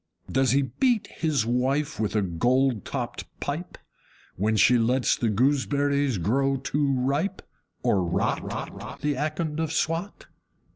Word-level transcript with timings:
Does 0.31 0.49
he 0.49 0.63
beat 0.63 1.05
his 1.11 1.45
wife 1.45 1.99
with 1.99 2.15
a 2.15 2.23
gold 2.23 2.85
topped 2.85 3.25
pipe, 3.39 3.77
When 4.35 4.55
she 4.55 4.79
lets 4.79 5.15
the 5.15 5.29
gooseberries 5.29 6.17
grow 6.17 6.55
too 6.57 6.97
ripe, 6.99 7.43
or 7.83 8.03
ROT, 8.03 8.41
The 9.01 9.13
Akond 9.15 9.59
of 9.59 9.71
Swat? 9.71 10.25